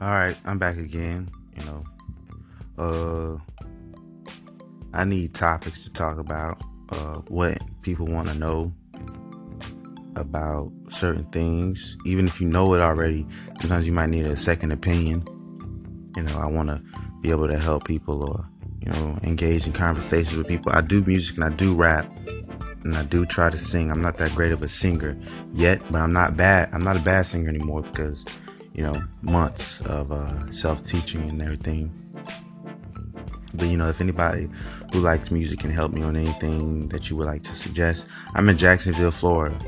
[0.00, 1.28] All right, I'm back again.
[1.56, 1.84] You know,
[2.78, 3.38] uh,
[4.94, 6.62] I need topics to talk about.
[6.90, 8.72] Uh, what people want to know
[10.14, 13.26] about certain things, even if you know it already.
[13.60, 15.26] Sometimes you might need a second opinion.
[16.16, 16.80] You know, I want to
[17.20, 18.48] be able to help people or
[18.80, 20.70] you know engage in conversations with people.
[20.72, 22.08] I do music and I do rap
[22.84, 23.90] and I do try to sing.
[23.90, 25.18] I'm not that great of a singer
[25.52, 26.68] yet, but I'm not bad.
[26.72, 28.24] I'm not a bad singer anymore because
[28.74, 31.92] you know months of uh, self teaching and everything.
[33.54, 34.48] But you know, if anybody
[34.92, 38.48] who likes music can help me on anything that you would like to suggest, I'm
[38.48, 39.58] in Jacksonville, Florida.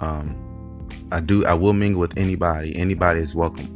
[0.00, 1.44] Um, I do.
[1.44, 2.76] I will mingle with anybody.
[2.76, 3.74] Anybody is welcome.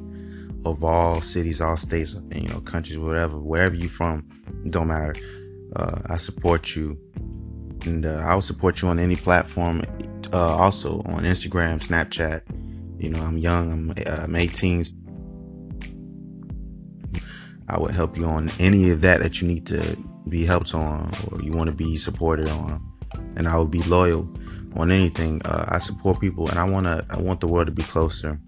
[0.64, 4.28] Of all cities, all states, you know, countries, whatever, wherever you from,
[4.70, 5.14] don't matter.
[5.74, 6.96] Uh, I support you,
[7.84, 9.82] and uh, I'll support you on any platform.
[10.32, 12.42] Uh, also on Instagram, Snapchat.
[13.02, 13.72] You know, I'm young.
[13.72, 14.84] I'm, uh, I'm 18.
[17.68, 19.96] I would help you on any of that that you need to
[20.28, 22.80] be helped on or you want to be supported on.
[23.34, 24.32] And I will be loyal
[24.76, 25.42] on anything.
[25.44, 28.38] Uh, I support people and I want to, I want the world to be closer.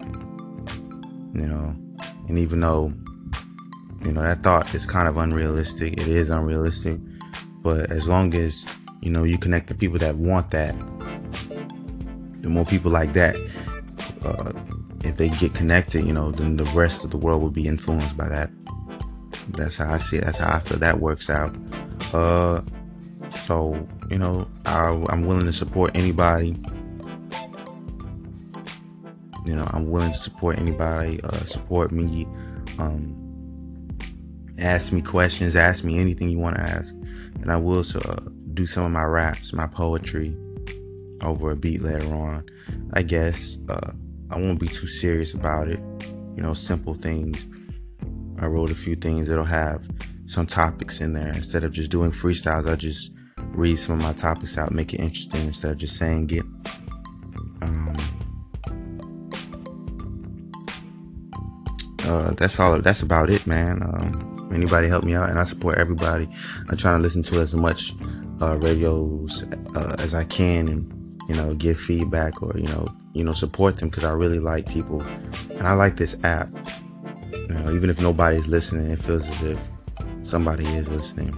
[1.33, 1.75] You know,
[2.29, 2.93] and even though,
[4.05, 6.97] you know, that thought is kind of unrealistic, it is unrealistic.
[7.61, 8.65] But as long as,
[9.01, 10.75] you know, you connect the people that want that,
[12.39, 13.35] the more people like that,
[14.25, 14.51] uh,
[15.03, 18.17] if they get connected, you know, then the rest of the world will be influenced
[18.17, 18.49] by that.
[19.49, 20.25] That's how I see it.
[20.25, 21.55] That's how I feel that works out.
[22.13, 22.61] Uh,
[23.29, 26.57] so you know, I, I'm willing to support anybody.
[29.45, 31.21] You know, I'm willing to support anybody.
[31.23, 32.27] Uh, support me.
[32.79, 33.21] Um,
[34.57, 35.55] ask me questions.
[35.55, 36.93] Ask me anything you want to ask,
[37.41, 38.19] and I will uh,
[38.53, 40.35] do some of my raps, my poetry,
[41.21, 42.45] over a beat later on.
[42.93, 43.91] I guess uh,
[44.29, 45.79] I won't be too serious about it.
[46.35, 47.45] You know, simple things
[48.39, 49.87] I wrote a few things that'll have
[50.25, 51.29] some topics in there.
[51.29, 54.99] Instead of just doing freestyles, I just read some of my topics out, make it
[54.99, 56.43] interesting instead of just saying it.
[57.61, 57.95] Um,
[62.03, 62.81] uh, that's all.
[62.81, 63.81] That's about it, man.
[63.81, 66.27] Um, anybody help me out, and I support everybody.
[66.67, 67.93] I'm trying to listen to as much
[68.41, 69.43] uh, radios
[69.75, 73.77] uh, as I can, and you know, give feedback or you know, you know, support
[73.77, 75.01] them because I really like people,
[75.51, 76.49] and I like this app.
[77.31, 79.59] You know, even if nobody's listening, it feels as if
[80.19, 81.29] somebody is listening.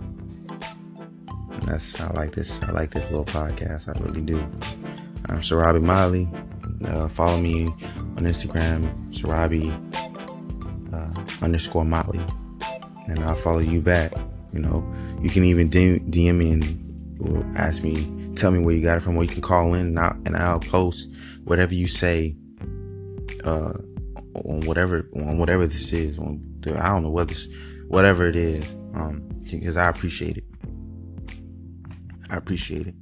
[1.52, 2.62] And that's I like this.
[2.64, 3.96] I like this little podcast.
[3.96, 4.40] I really do.
[5.28, 6.28] I'm Sarabi Molly.
[6.84, 9.72] Uh, follow me on Instagram, Sarabi
[10.92, 12.22] uh, underscore Motley,
[13.08, 14.14] and I'll follow you back.
[14.52, 16.87] You know, you can even DM me and
[17.56, 20.00] ask me, tell me where you got it from, or you can call in and
[20.00, 21.14] I'll, and I'll post
[21.44, 22.36] whatever you say.
[23.44, 23.74] Uh,
[24.46, 27.50] on whatever on whatever this is on the, I don't know what this
[27.88, 30.44] whatever it is um because I appreciate it
[32.30, 32.96] I appreciate it